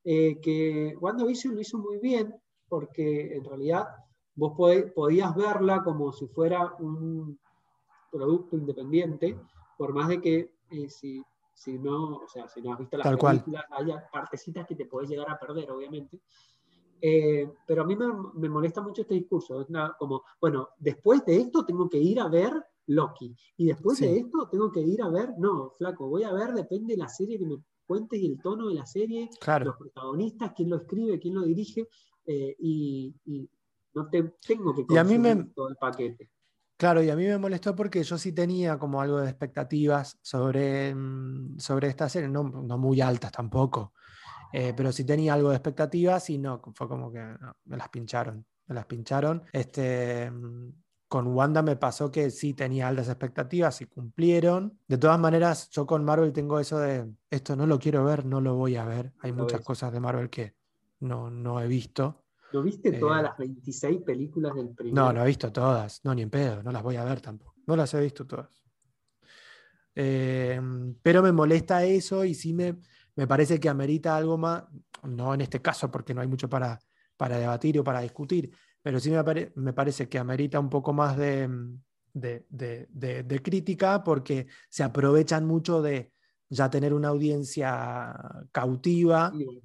[0.03, 2.35] eh, que WandaVision lo hizo muy bien
[2.67, 3.87] porque en realidad
[4.35, 4.53] vos
[4.93, 7.39] podías verla como si fuera un
[8.11, 9.39] producto independiente,
[9.77, 11.23] por más de que eh, si,
[11.57, 13.37] si no, o sea, si no has visto las Tal cual.
[13.37, 16.21] películas, haya partecitas que te podés llegar a perder, obviamente.
[17.01, 19.59] Eh, pero a mí me, me molesta mucho este discurso.
[19.61, 22.53] Es una- como, bueno, después de esto tengo que ir a ver
[22.87, 23.35] Loki.
[23.57, 26.93] Y después de esto tengo que ir a ver, no, flaco, voy a ver, depende
[26.93, 29.65] de la serie que me cuentes y el tono de la serie, Claro.
[29.65, 31.87] los protagonistas, quién lo escribe, quién lo dirige,
[32.25, 33.49] eh, y, y
[33.95, 36.29] no te, tengo que Y a mí me- consumir todo el paquete.
[36.77, 40.93] Claro, y a mí me molestó porque yo sí tenía como algo de expectativas sobre,
[40.93, 43.93] mm, sobre esta serie, no, no muy altas tampoco,
[44.53, 47.89] eh, pero sí tenía algo de expectativas y no, fue como que no, me las
[47.89, 49.43] pincharon, me las pincharon.
[49.51, 50.69] Este, mm,
[51.07, 54.77] con Wanda me pasó que sí tenía altas expectativas y cumplieron.
[54.87, 58.39] De todas maneras, yo con Marvel tengo eso de, esto no lo quiero ver, no
[58.39, 59.13] lo voy a ver.
[59.21, 59.65] Hay muchas ves.
[59.65, 60.55] cosas de Marvel que
[60.99, 62.26] no, no he visto.
[62.53, 64.93] ¿No viste todas Eh, las 26 películas del primer?
[64.93, 67.55] No, no he visto todas, no, ni en pedo, no las voy a ver tampoco.
[67.67, 68.49] No las he visto todas.
[69.95, 70.59] Eh,
[71.01, 72.77] pero me molesta eso y sí me,
[73.15, 74.63] me parece que amerita algo más,
[75.03, 76.79] no en este caso porque no hay mucho para,
[77.17, 80.93] para debatir o para discutir, pero sí me, pare- me parece que amerita un poco
[80.93, 81.49] más de,
[82.13, 86.13] de, de- de- de crítica porque se aprovechan mucho de
[86.49, 88.13] ya tener una audiencia
[88.51, 89.61] cautiva Sí, bueno.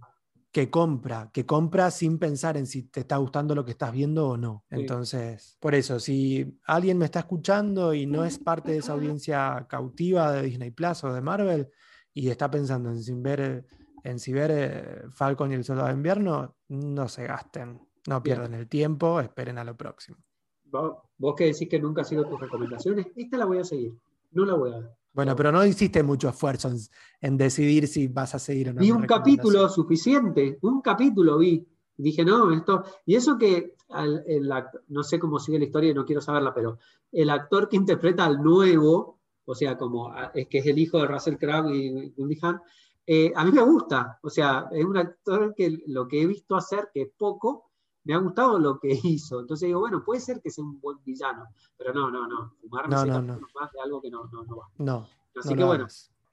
[0.52, 4.28] Que compra, que compra sin pensar en si te está gustando lo que estás viendo
[4.28, 4.64] o no.
[4.68, 4.80] Sí.
[4.80, 9.66] Entonces, por eso, si alguien me está escuchando y no es parte de esa audiencia
[9.68, 11.70] cautiva de Disney Plus o de Marvel
[12.12, 13.64] y está pensando en si ver,
[14.04, 18.52] en si ver eh, Falcon y el Soldado de Invierno, no se gasten, no pierdan
[18.52, 20.18] el tiempo, esperen a lo próximo.
[20.64, 23.94] Vos, vos que decís que nunca ha sido tus recomendaciones, esta la voy a seguir.
[24.32, 24.90] No la voy a ver.
[25.12, 26.76] Bueno, pero no hiciste mucho esfuerzo en,
[27.20, 28.80] en decidir si vas a seguir o no.
[28.80, 31.66] Vi un capítulo suficiente, un capítulo vi.
[31.96, 32.82] Dije, no, esto.
[33.04, 36.22] Y eso que, al- el act- no sé cómo sigue la historia y no quiero
[36.22, 36.78] saberla, pero
[37.12, 41.06] el actor que interpreta al nuevo, o sea, como es que es el hijo de
[41.06, 42.60] Russell Crowe y Goldie Hawn,
[43.06, 44.18] eh, a mí me gusta.
[44.22, 47.71] O sea, es un actor que lo que he visto hacer, que es poco,
[48.04, 49.40] me ha gustado lo que hizo.
[49.40, 52.54] Entonces digo, bueno, puede ser que sea un buen villano, pero no, no, no.
[52.60, 54.68] Fumarme No, no, capítulo más de algo que no, no, no va.
[54.78, 55.86] No, Así no que bueno,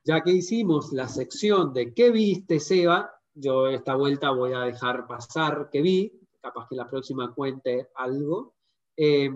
[0.03, 5.07] ya que hicimos la sección de qué viste, Seba, yo esta vuelta voy a dejar
[5.07, 8.55] pasar qué vi, capaz que la próxima cuente algo.
[8.97, 9.31] Eh,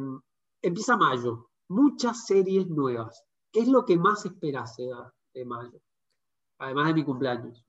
[0.62, 3.24] empieza mayo, muchas series nuevas.
[3.52, 5.80] ¿Qué es lo que más esperás, Seba, de mayo?
[6.60, 7.66] Además de mi cumpleaños.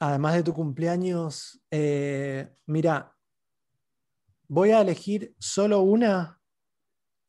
[0.00, 3.13] Además de tu cumpleaños, eh, mira,
[4.54, 6.40] voy a elegir solo una.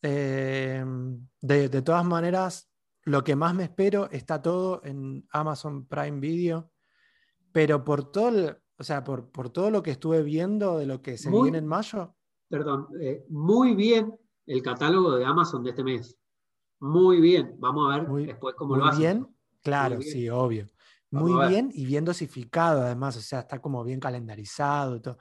[0.03, 0.83] eh,
[1.41, 2.69] de, de todas maneras,
[3.05, 6.71] lo que más me espero está todo en Amazon Prime Video,
[7.51, 11.01] pero por todo el, o sea, por, por todo lo que estuve viendo de lo
[11.01, 12.15] que se Muy- viene en mayo.
[12.47, 16.17] Perdón, eh, muy bien el catálogo de Amazon de este mes.
[16.79, 17.55] Muy bien.
[17.57, 18.99] Vamos a ver Muy- después cómo lo hacen.
[18.99, 20.11] bien, claro, bien.
[20.11, 20.67] sí, obvio.
[21.09, 25.17] Vamos Muy bien y bien dosificado además, o sea, está como bien calendarizado y todo.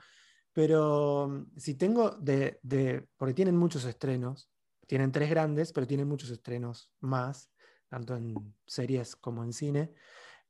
[0.55, 4.51] Pero mm, si tengo de, de- porque tienen muchos estrenos,
[4.89, 7.51] tienen tres grandes, pero tienen muchos estrenos más,
[7.91, 9.93] tanto en series como en cine.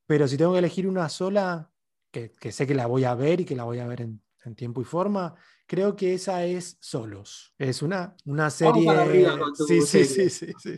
[0.07, 1.73] Pero si tengo que elegir una sola,
[2.13, 4.55] que, sé que la voy a ver y que la voy a ver en, en
[4.55, 5.35] tiempo y forma,
[5.67, 7.55] creo que esa es Solos.
[7.59, 8.89] Es una, una serie.
[8.91, 10.77] arriba sí, sí, sí, sí, sí.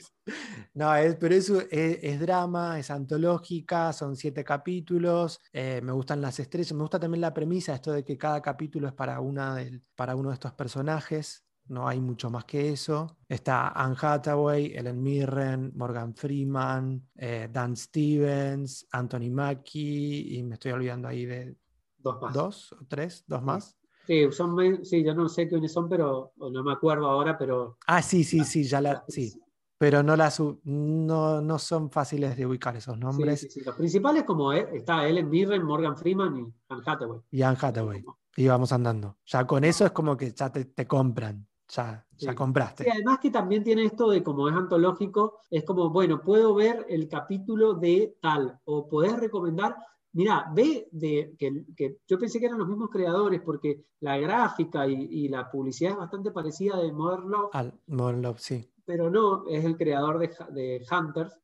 [0.75, 5.41] No, es, pero eso es, es drama, es antológica, son siete capítulos.
[5.53, 8.89] eh, me gustan las estrellas, me gusta también la premisa, esto de que cada capítulo
[8.89, 11.43] es para, una del- para uno de estos personajes.
[11.69, 13.17] No hay mucho más que eso.
[13.29, 20.71] Está Anne Hathaway, Ellen Mirren, Morgan Freeman, eh, Dan Stevens, Anthony Mackie, y me estoy
[20.73, 21.57] olvidando ahí de
[21.99, 22.33] Dos más.
[22.35, 23.77] dos o tres, dos más.
[24.07, 28.03] Sí, son, sí, yo no sé quiénes son, pero no me acuerdo ahora, pero Ah,
[28.03, 29.33] sí, sí, sí, ya la, sí.
[29.79, 33.41] Pero no, las, u- no, no son fáciles de ubicar esos nombres.
[33.41, 33.61] sí, sí.
[33.65, 37.21] Los principales como eh, está Ellen Mirren, Morgan Freeman y Anne Hathaway.
[37.31, 38.05] Y Anne Hathaway.
[38.37, 39.19] Y vamos andando.
[39.27, 41.47] Ya con eso es como que ya te, te compran.
[41.69, 42.37] Ya, ya Sí.
[42.37, 42.85] compraste.
[42.85, 46.87] Sí, además que también tiene esto de como es antológico, es como, bueno, puedo ver
[46.89, 49.77] el capítulo de tal, o podés recomendar,
[50.17, 54.87] mira, ve de que, que yo pensé que eran los mismos creadores, porque la gráfica
[54.89, 58.71] y, y la publicidad es bastante parecida de Modern Love, Al Modern Love, sí.
[58.85, 61.37] pero no, es el creador de, de Hunters.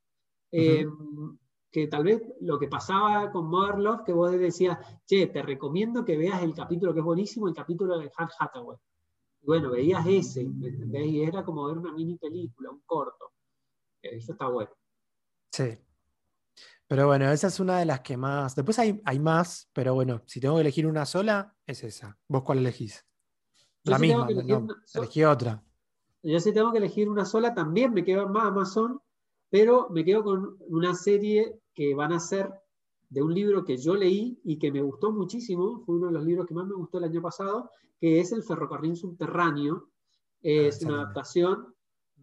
[0.50, 0.86] eh,
[1.72, 6.04] que tal vez lo que pasaba con Modern Love, que vos decías, che, te recomiendo
[6.04, 8.76] que veas el capítulo que es buenísimo, el capítulo de Anne Hathaway.
[9.40, 10.42] Y bueno, veías ese.
[10.42, 13.32] Y era como ver una mini película, un corto.
[14.02, 14.70] Eso está bueno.
[15.50, 15.78] Sí.
[16.92, 18.54] Pero bueno, esa es una de las que más.
[18.54, 22.18] Después hay, hay más, pero bueno, si tengo que elegir una sola, es esa.
[22.28, 23.06] ¿Vos cuál elegís?
[23.82, 25.64] Yo La sí misma, no, una elegí otra.
[26.22, 29.00] Yo si tengo que elegir una sola, también me quedo en Amazon,
[29.48, 32.52] pero me quedo con una serie que van a ser
[33.08, 36.24] de un libro que yo leí y que me gustó muchísimo, fue uno de los
[36.26, 39.88] libros que más me gustó el año pasado, que es El ferrocarril subterráneo.
[40.42, 41.74] Es esa una adaptación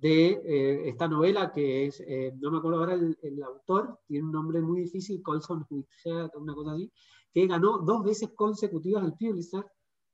[0.02, 4.26] de eh, esta novela que es, eh, no me acuerdo ahora el, el autor, tiene
[4.26, 6.92] un nombre muy difícil, Colson Whitehead, una cosa así,
[7.34, 9.66] que ganó dos veces consecutivas el Pulitzer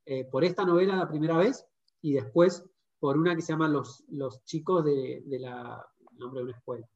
[0.06, 1.66] eh, por esta novela la primera vez
[2.02, 2.64] y después
[3.00, 6.58] por una que se llama Los, los chicos de, de la el nombre de una
[6.58, 6.88] escuela.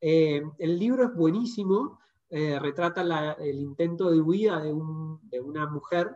[0.00, 1.98] Eh, el libro es buenísimo,
[2.30, 6.08] eh, retrata la- el intento de huida de, un- de una mujer,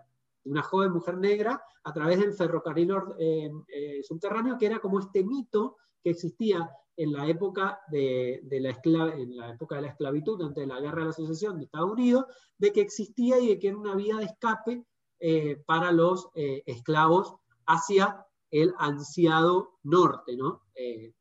[0.45, 5.23] una joven mujer negra, a través del ferrocarril eh, eh, subterráneo, que era como este
[5.25, 9.89] mito que existía en la época de, de la escla- en la época de la
[9.89, 13.49] esclavitud, antes de la guerra de la secesión de Estados Unidos, de que existía y
[13.49, 14.85] de que era una vía de escape
[15.19, 17.35] eh, para los eh, esclavos
[17.67, 20.63] hacia el ansiado norte, ¿no?
[20.77, 21.13] Eh.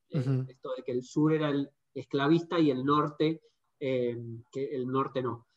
[0.47, 3.41] Esto de que el sur era el esclavista y el norte,
[3.79, 5.47] que el norte no.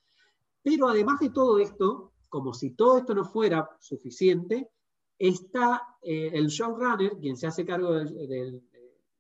[0.63, 4.71] Pero además de todo esto, como si todo esto no fuera suficiente,
[5.19, 8.63] está eh, el showrunner, quien se hace cargo del- del-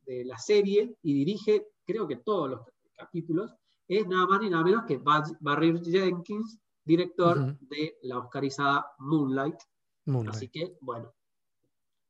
[0.07, 2.61] de la serie y dirige, creo que todos los
[2.97, 3.55] capítulos,
[3.88, 7.57] es nada más ni nada menos que Bar- Barry Jenkins, director Ujú.
[7.61, 9.57] de la oscarizada Moonlight.
[10.07, 10.35] Moonlight.
[10.37, 11.12] Así que, bueno,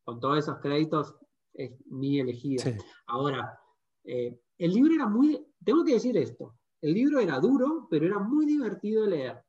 [0.05, 1.15] con todos esos créditos
[1.55, 2.63] es mi elegida.
[2.63, 2.77] Sí.
[3.07, 3.59] Ahora,
[4.05, 8.19] eh, el libro era muy, tengo que decir esto, el libro era duro, pero era
[8.19, 9.43] muy divertido de leer.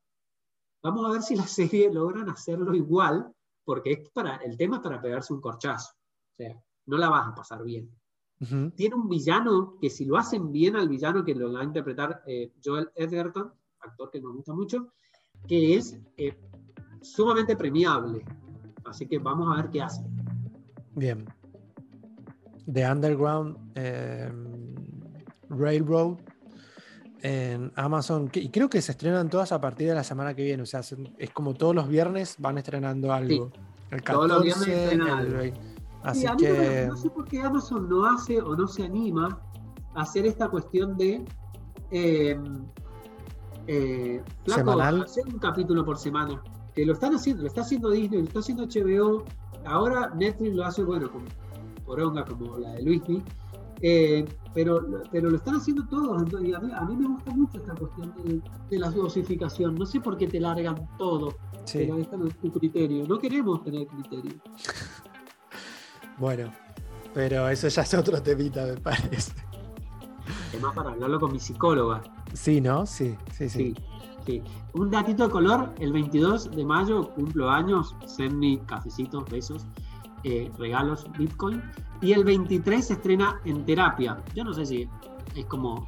[0.81, 3.31] Vamos a ver si la serie logran hacerlo igual,
[3.65, 5.91] porque es para, el tema es para pegarse un corchazo.
[5.93, 7.89] O sea, no la vas a pasar bien.
[8.75, 12.21] Tiene un villano que si lo hacen bien al villano que lo va a interpretar
[12.27, 14.89] eh, Joel Edgerton, actor que nos gusta mucho,
[15.47, 16.37] que es eh,
[17.01, 18.23] sumamente premiable.
[18.85, 20.03] Así que vamos a ver qué hace.
[20.95, 21.25] Bien.
[22.71, 24.31] The Underground eh,
[25.49, 26.17] Railroad
[27.21, 28.29] en Amazon.
[28.33, 30.63] Y creo que se estrenan todas a partir de la semana que viene.
[30.63, 33.51] O sea, se- es como todos los viernes van estrenando algo.
[33.89, 35.57] El 14, Todos los viernes estrenan el algo.
[36.13, 36.19] 20.
[36.19, 36.87] Sí, Así a mí no, me- que.
[36.87, 39.39] no sé por qué Amazon no hace o no se anima
[39.95, 41.25] a hacer esta cuestión de
[41.91, 42.39] eh,
[43.67, 45.03] eh, Semanal.
[45.03, 46.41] hacer un capítulo por semana.
[46.73, 49.23] Que lo están haciendo, lo está haciendo Disney, lo está haciendo HBO,
[49.65, 51.23] ahora Netflix lo hace, bueno, con
[51.85, 53.23] poronga como la de Luismi,
[53.81, 56.21] eh, pero, pero lo están haciendo todos.
[56.21, 59.73] entonces, y a, mí, a mí me gusta mucho esta cuestión de, de la dosificación.
[59.75, 61.35] No sé por qué te largan todo,
[61.65, 63.05] Sí, te lo dejan a tu criterio.
[63.07, 64.33] No queremos tener criterio.
[66.17, 66.51] Bueno.
[67.13, 69.31] Pero eso ya es otro temita, me parece.
[70.49, 72.01] Además, para hablarlo con mi psicóloga.
[72.33, 72.85] Sí, ¿no?
[72.85, 73.73] Sí, sí, sí.
[73.75, 73.75] Sí.
[74.25, 74.43] Sí.
[74.73, 79.65] Un datito de color, el 22 de mayo cumplo años, send me cafecitos, besos,
[80.25, 81.63] eh, regalos, Bitcoin.
[82.01, 84.21] Y el 23 se estrena en terapia.
[84.35, 84.89] Yo no sé si
[85.33, 85.87] es como,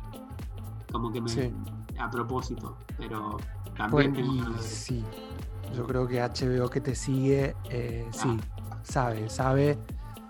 [0.91, 1.29] como que me...
[1.29, 1.53] Sí.
[1.99, 3.35] A propósito, pero
[3.75, 4.13] también...
[4.13, 4.13] Bueno,
[4.45, 5.03] tengo- y sí,
[5.75, 8.39] yo creo que HBO que te sigue, eh, sí,
[8.83, 9.77] sabe, sabe,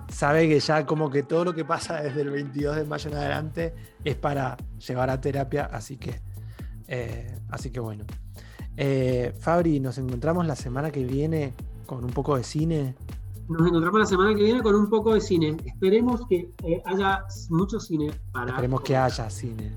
[0.09, 3.17] sabe que ya como que todo lo que pasa desde el 22 de mayo en
[3.17, 6.19] adelante es para llevar a terapia, así que,
[6.87, 8.05] eh, así que bueno.
[8.77, 11.53] Eh, Fabri, nos encontramos la semana que viene
[11.85, 12.95] con un poco de cine.
[13.47, 15.57] Nos encontramos la semana que viene con un poco de cine.
[15.65, 18.51] Esperemos que eh, haya mucho cine para...
[18.51, 19.71] Esperemos que haya cine.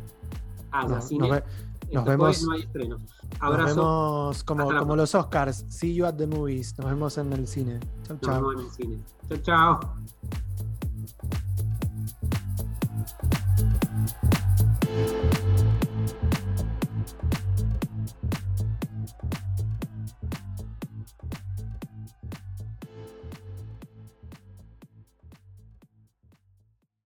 [0.70, 1.20] haya cine.
[1.20, 1.45] nos ve-
[1.93, 2.99] nos vemos- No hay estreno.
[2.99, 3.09] nos
[3.40, 3.74] Abrazo.
[3.76, 5.64] vemos como, como los Oscars.
[5.68, 6.76] See you at the movies.
[6.78, 7.80] Nos vemos en el cine.
[8.07, 8.34] Chau, Nos chau.
[8.49, 8.99] vemos en el cine.
[9.28, 9.38] Chao,
[9.80, 9.95] chao.